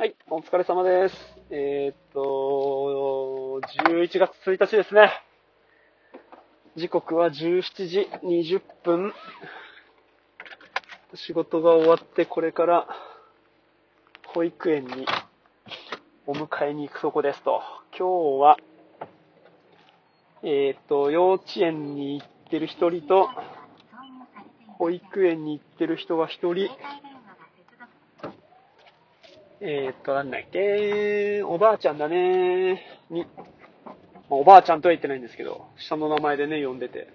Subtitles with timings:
[0.00, 1.14] はい、お疲れ様です。
[1.50, 5.10] えー、っと、11月1日ですね。
[6.74, 9.12] 時刻は17時20分。
[11.12, 12.88] 仕事が終わってこれから
[14.28, 15.04] 保育園に
[16.26, 17.60] お迎えに行くとこですと。
[17.90, 18.56] 今日は、
[20.42, 23.28] えー、っと、幼稚園に行ってる一人と、
[24.78, 26.70] 保育園に行ってる人が一人、
[29.62, 32.82] えー、っと、なんだっけ、おばあちゃんだね。
[33.10, 37.08] に、まあおばあちゃんとは言ってないんですけど、下の名前でね、呼んでて、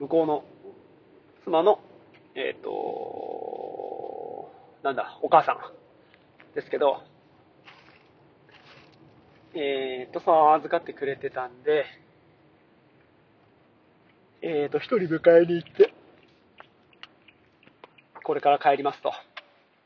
[0.00, 0.44] 向こうの
[1.44, 1.78] 妻の、
[2.34, 4.50] えー、っと、
[4.82, 5.58] なんだ、お母さん。
[6.56, 7.04] ですけど、
[9.54, 11.84] えー、っと、さ、預かってくれてたんで、
[14.42, 15.92] えー、っと、一人迎えに行って、
[18.24, 19.12] これから帰りますと。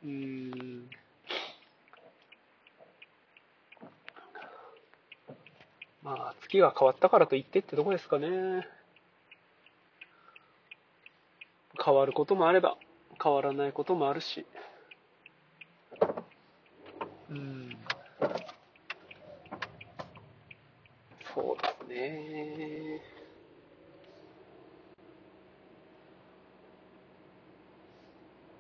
[0.03, 0.89] うーん。
[6.05, 8.29] まあ、月が変わったからといってってとこですかね。
[11.83, 12.77] 変わることもあれば、
[13.23, 14.45] 変わらないこともあるし。
[17.31, 17.77] うん。
[21.35, 23.03] そうですね。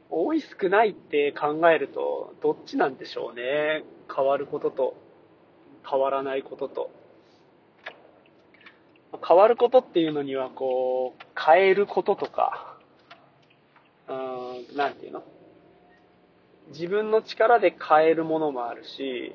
[0.08, 3.84] 多い少ないって考えると、どっちなんでしょうね。
[4.14, 4.94] 変わることと、
[5.86, 7.03] 変わらないことと。
[9.26, 12.76] 変わることっていうのには、こう、変えることとか、
[14.08, 15.22] うーん、なんていうの？
[16.68, 19.32] 自分の力で変えるものもあるし、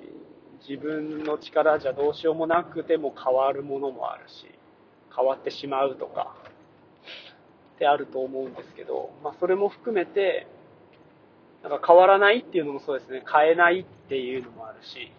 [0.67, 4.45] 自分の力じゃどうしようもなくても変わるものもあるし、
[5.15, 6.35] 変わってしまうとか、
[7.75, 10.47] ってあると思うんですけど、まあそれも含めて、
[11.63, 15.11] なんか変わらないっていうのもそうですね、変えないっていうのもあるし、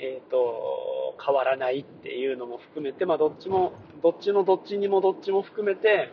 [0.00, 3.72] えっ、と、変わらないっていうのも含めて、まあどっちも、
[4.02, 6.12] どっちのどっちにもどっちも含めて、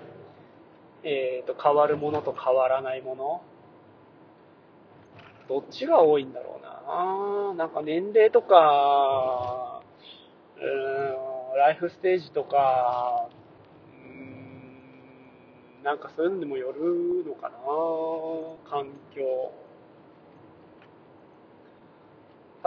[1.03, 3.41] えっ、と、変わるものと変わらないもの、
[5.47, 7.65] どっちが多いんだろうな。
[7.65, 9.81] なんか年齢とか、
[10.57, 13.29] うーん、ライフステージとか、
[13.93, 14.07] う
[15.81, 17.55] ん、なんかそういうのにもよるのかな。
[18.69, 19.64] 環境。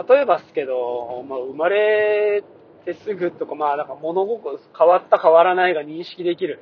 [0.07, 2.45] 例えばですけど、まあ、生まれ
[2.85, 6.61] てすぐとか、まあ、なんか物心、変わった変わらないが認識できる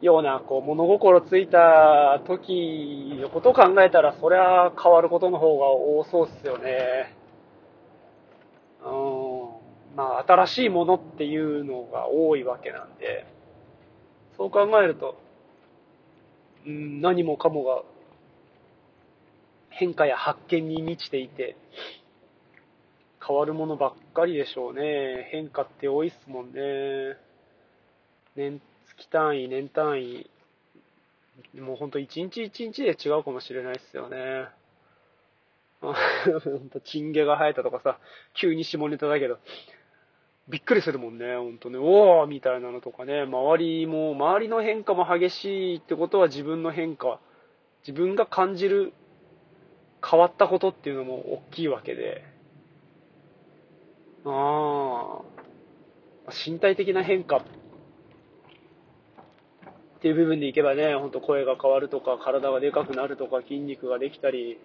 [0.00, 7.14] ような、こう、物心ついた時のことを考えたら、そりゃ変わることの方が多そうっすよね。
[8.84, 9.96] うん。
[9.96, 13.26] まあ、新しいものっていうのが多いわけなんで、
[14.36, 15.18] そう考えると、
[16.66, 17.82] うん、何もかもが
[19.70, 21.56] 変化や発見に満ちていて、
[23.28, 25.28] 変わるものばっかりでしょうね。
[25.30, 27.18] 変化って多いっすもんね。
[28.34, 28.62] 年、
[28.96, 30.30] 月単位、年単位、
[31.60, 34.46] もうほんと一日一日で違うかもしれないっすよね。
[35.82, 37.98] ほんと、チンゲが生えたとかさ、
[38.32, 39.38] 急に下ネタだけど、
[40.48, 41.76] びっくりするもんね、ほんとね。
[41.78, 47.20] おーみたいなのとかね、周りも、周りの変化も激しいってことは自分の変化、
[47.86, 48.94] 自分が感じる
[50.02, 52.24] 変わったことっていうのも大きいわけで、
[54.30, 55.22] あ
[56.26, 57.42] あ、身体的な変化っ
[60.00, 64.58] ていう部分でいけばね、ほんと声が変わるとか、体がでかくなるとか、筋肉ができたり、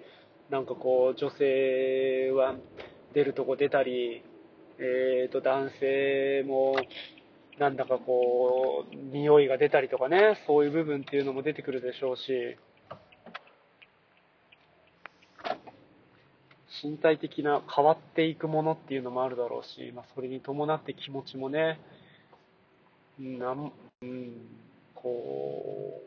[0.49, 2.55] なんかこう、女性は
[3.13, 4.23] 出るとこ出たり、
[4.77, 6.75] えーと、男性も、
[7.57, 12.57] なんだかこう、匂いが出たりとかね、そういう部分っていうのも出てくるでしょうし、
[16.83, 21.79] 身体的な変わっていくものっていうのもあるだろうし、まあ、それに伴って気持ちもね、
[23.19, 23.71] なん、
[24.01, 24.31] うん、
[24.95, 26.01] こ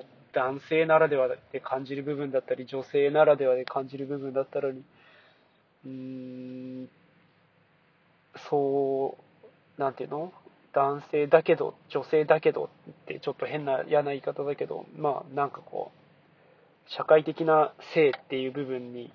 [0.00, 6.88] う、男性ならではで感じる部分だったり、女性ならではで感じる部分だったり、うーん、
[8.50, 9.16] そ
[9.78, 10.32] う、なんていうの？
[10.72, 19.10] 男性だけど、女性だけどってちょっと変な嫌な言い方だけど、まあなんかこう、社会的な性っていう部分に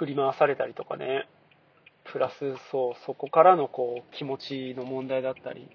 [0.00, 1.28] 振り回されたりとかね、
[2.10, 2.34] プラス
[2.72, 5.68] そう、そこからのこう気持ちの問題だったり、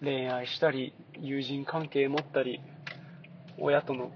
[0.00, 2.62] 恋愛したり、友人関係持ったり、
[3.58, 4.10] 親との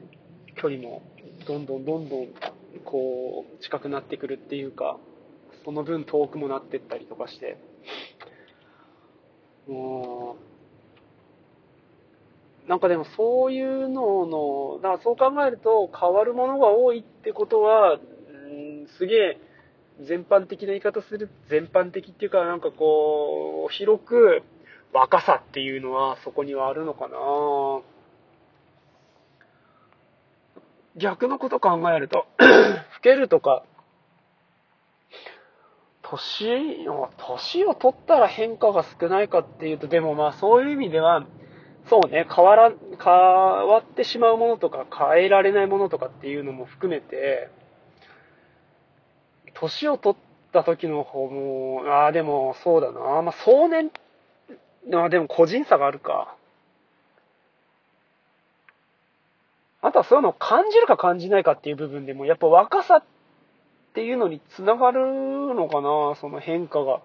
[0.57, 1.03] 距離も
[1.47, 2.29] どんどんどんどん
[2.87, 4.97] こう近くなってくるっていうか、
[5.67, 7.59] その分遠くもなってったりとかして、
[9.69, 10.39] も
[12.67, 17.99] う、なんかでもそういうのの、だからそう考えると変わるものが多いってことは、
[19.03, 19.39] すげえ
[20.01, 24.43] 全般的な言い方する、全般的っていうか、なんかこう、広く
[24.93, 27.17] 若さっていうのはそこにはあるのかな。
[30.95, 32.47] 逆のこと考えると、 老
[33.03, 33.65] けるとか、
[36.03, 41.27] 年を、年を取ったら変化が少ないかっていうと、でもまあそういう意味では、
[41.91, 42.73] そうね、変わら、
[43.03, 47.51] 変わってしまうものとか、変えられないものとかっていうのも含めて、
[49.63, 53.23] 年を取った時の方も、ああ、でもそうだな。
[53.23, 53.91] まあ壮年、
[54.93, 56.35] あでも個人差があるか。
[59.81, 63.05] あとはそういうのを感じるか感じないかっていう部分でも、やっぱ若さっ
[63.95, 67.01] ていうのにつながるのかな、その変化が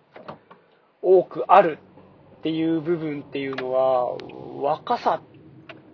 [1.02, 1.78] 多くある
[2.40, 4.18] っていう部分っていうのは、
[4.62, 5.22] 若さ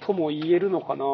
[0.02, 1.06] とも言えるのかな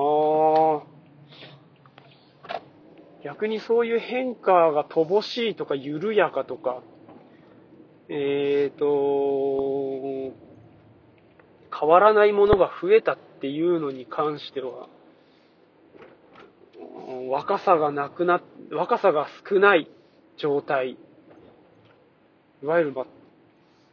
[3.24, 6.82] 逆にそういう変化が乏しいとか緩やかとか、
[8.08, 10.36] えっ、ー、と、
[11.78, 14.88] 変わらないものが増えたっていうのに関しては、
[17.30, 19.90] 若さがなくな、若さが少ない
[20.38, 20.98] 状態。
[22.64, 23.06] いわゆる、ま、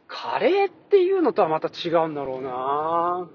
[0.07, 3.29] カレーっていうのとはまた違うんだろうな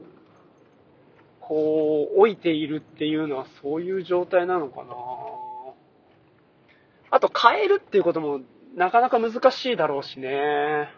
[1.40, 4.94] こう、老いているっていうのはそういう状態なのかな
[7.12, 8.40] あと、変えるっていうことも
[8.74, 10.88] なかなか難しいだろうしね。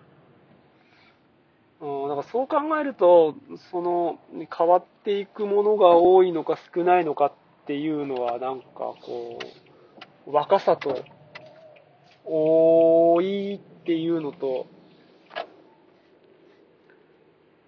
[1.81, 3.35] うん、だからそう考えると、
[3.73, 4.21] その、
[4.57, 7.33] 変わっていくものが多いのか少ないのかっ
[7.67, 8.67] ていうのは、なんか
[9.03, 9.41] こ
[10.27, 11.05] う、若さと、
[12.25, 14.67] 多いっていうのと、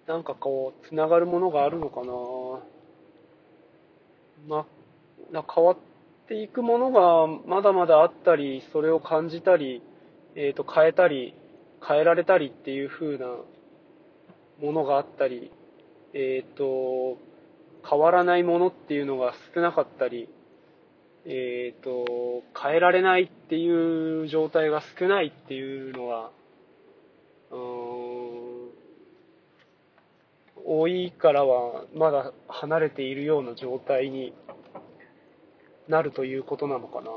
[0.07, 2.13] なんかこう、つながるものがあるのかな
[4.47, 4.65] ま、
[5.53, 5.77] 変わっ
[6.27, 9.81] ていくものがまだまだあったり、それを感じたり、
[10.35, 11.33] え、ー、と、変えたり、
[11.87, 13.27] 変えられたりっていう風な
[14.61, 15.51] ものがあったり、
[16.13, 17.17] えっ、ー、と、
[17.89, 20.29] 変わらないものっていうのが少なかったり、
[21.25, 26.31] えっ、ー、と、変えられないっていう状態が少ないっていうのは、
[30.69, 34.33] 多いからはまだ離れているような状態に
[35.87, 37.07] なるということなのかな。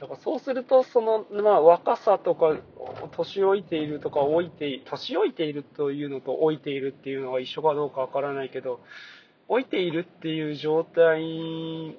[0.00, 2.56] だからそうすると、その、まあ、若さとか、
[3.12, 8.80] 年老いているとか、老いて、年老いているというのと老いているっていうのが一緒かどうかわからないけど、
[9.48, 11.96] 老いているっていう状態に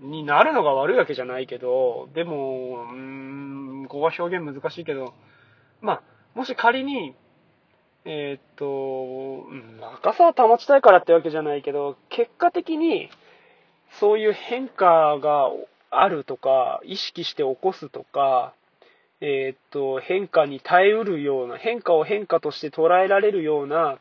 [0.00, 5.14] なるのが悪いわけじゃないけど、でも、うーん、ここは表現難しいけど、
[5.80, 6.02] まあ、
[6.34, 7.14] もし仮に、
[8.10, 13.10] えー、っと、若さを保ちたいからってわけじゃないけど、結果的に、
[14.00, 15.50] そういう変化が
[15.90, 18.54] あるとか、意識して起こすとか、
[19.20, 23.98] えー、っと、変化に耐えうるような、変化を変化として捉えられるような、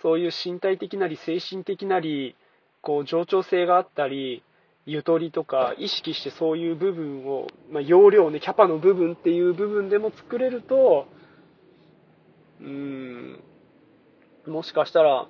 [0.00, 2.36] そういう身体的なり精神的なり、
[2.80, 4.42] こう、冗長性があったり、
[4.86, 11.06] ゆとりとか、意識してそういう部分を、まあ、容量ね、キャパの部分っていう部分でも作れると、
[12.60, 13.40] うん、
[14.46, 15.26] もしかしたら、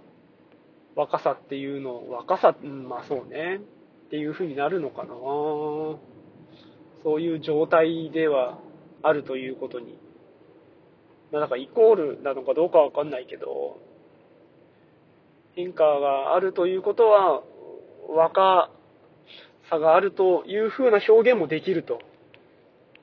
[0.94, 3.60] 若さっていうの、若さ、うん、まあそうね。
[4.06, 5.08] っていう風になるのかな
[7.02, 8.58] そういう状態では
[9.02, 9.98] あるということに。
[11.32, 13.80] まあ、なんかイコールなのかどうかわかんないけど、
[15.56, 17.42] 変化があるということは、
[18.08, 18.70] 若
[19.70, 22.00] さがあるという風な表現もできると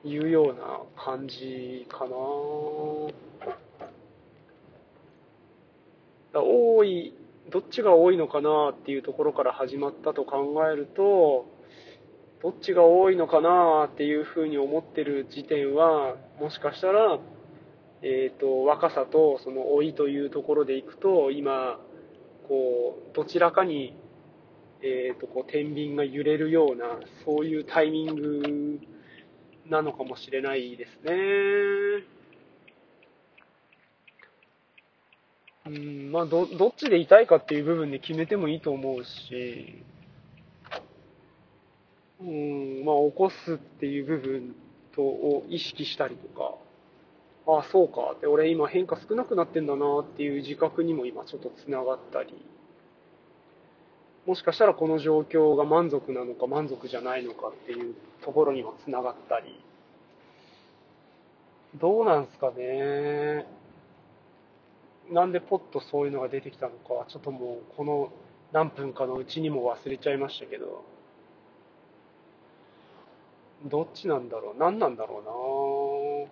[0.04, 2.10] いうような感じかな
[6.40, 7.14] 多い
[7.50, 11.46] どっちが多いのかなっていうところから始まったと考えると、
[12.42, 17.18] どっちが多いのかなっていうふうに思ってる時点は、もしかしたら、
[18.02, 21.78] えっ、ー、と、若さとその老いというところでいくと、今、
[22.48, 23.94] こう、どちらかに、
[24.82, 28.80] えっ、ー、と、こう、天秤が揺れるような、そういうタイミング
[29.68, 32.21] なのかもしれないですね。
[35.66, 39.82] うん、まあ、ど、どっちで痛いかっていう部分で決めてもいいと思うし、
[42.20, 44.54] うん、まあ、起こすっていう部分
[44.94, 46.54] と、を意識したりとか、
[47.46, 48.12] ああ、そうか。
[48.16, 52.34] って、俺今変化少なくなってんだなっていう自覚にも今ちょっと繋がったり、
[54.26, 59.60] もしかしたらこの状況が満足なのか満足じゃないのかっていうところにも繋がったり、
[61.80, 63.46] どうなんすかね。
[65.12, 68.10] なんでポッとそういうのが出てきたのか、ちょっともう、この
[68.52, 70.84] 何分かのうちにも忘れちゃいましたけど、
[73.66, 74.58] どっちなんだろう？
[74.58, 76.28] 何なんだろ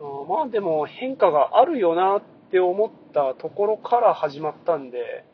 [0.00, 0.06] うな？
[0.06, 5.24] あまあでも変化があるよなって思ったところから始まったんで、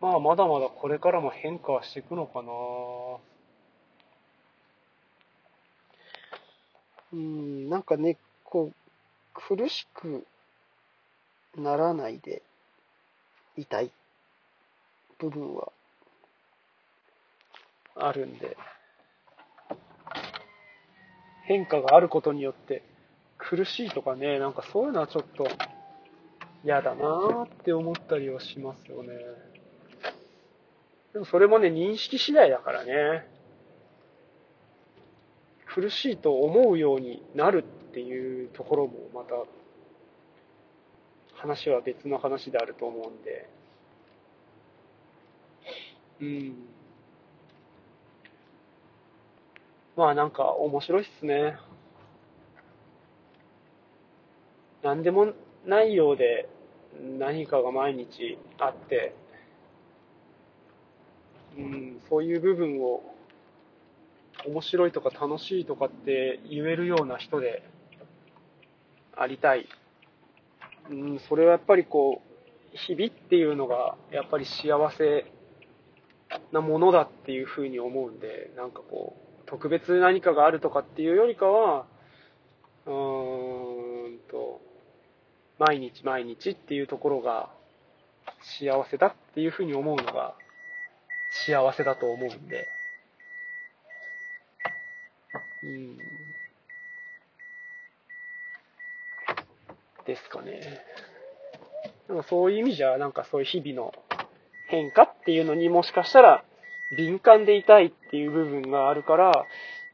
[0.00, 2.50] まあまだまだこれからも変化はしていくのかな。
[7.14, 8.74] うん、なんかね、こう、
[9.46, 10.26] 苦しく
[11.56, 12.42] ならないで
[13.56, 13.90] いたい
[15.18, 15.72] 部分は
[17.94, 18.56] あるんで、
[21.44, 22.82] 変化があることによって
[23.38, 25.48] 苦しいとかね、なんかそういうのはちょっと
[26.64, 29.08] 嫌だなーって思ったりはしますよね。
[31.12, 33.26] でもそれもね、認識次第だからね。
[35.66, 39.34] 苦しいと思うようになるっていうところもまた
[41.34, 43.48] 話は別の話であると思うんで。
[46.20, 46.54] うん。
[49.96, 51.56] まあなんか面白いっすね。
[54.82, 55.32] 何でも
[55.64, 56.48] ないようで
[57.18, 59.14] 何かが毎日あって、
[61.56, 63.02] うん、そういう部分を
[64.46, 67.62] 面白いとか楽しいとかって言えるような人で
[69.18, 69.68] ありたい。
[70.90, 75.26] うん、それはやっぱりこう、日々っていうのがやっぱり幸せ
[76.52, 81.86] なものだっていうふうに思うんで、なんかこう、特別何かがあるとかっていうよりかは、
[82.86, 84.60] うーんと、
[85.58, 87.50] 毎日毎日っていうところが
[88.60, 90.34] 幸せだっていうふうに思うのが
[91.30, 92.68] 幸せだと思うんで、
[95.62, 95.98] うん。
[100.08, 100.80] ですかね。
[102.08, 103.92] なんかそういう意味じゃ、なんかそういう日々の
[104.68, 106.42] 変化っていうのにもしかしたら
[106.96, 109.44] 敏感でいたいっていう部分があるから、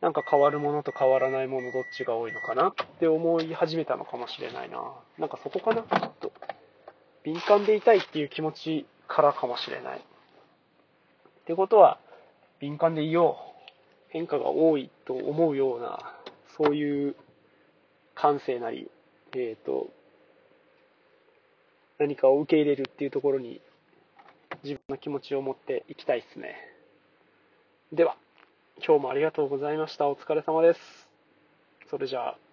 [0.01, 4.81] なんか変わるものと変わらないものどっちが多いのかなって思い始めたのかもしれないな。
[5.19, 6.33] なんかそこかなちょっと。
[7.25, 9.99] 敏感でいたいっていう気持ちからかもしれない。
[9.99, 10.03] っ
[11.47, 11.99] てことは、
[12.61, 13.55] 敏感でいよう。
[14.11, 15.99] 変化が多いと思うような、
[16.57, 17.17] そういう
[18.15, 18.91] 感性なり、
[19.33, 19.89] えっ、ー、と、
[22.05, 23.63] 何かを受け入れるっていうところに
[24.63, 26.55] 自分の気持ちを持っていきたいですね。
[27.95, 28.19] では、
[28.87, 30.07] 今日もありがとうございました。
[30.07, 30.81] お疲れ様です。
[31.89, 32.44] それじゃあ。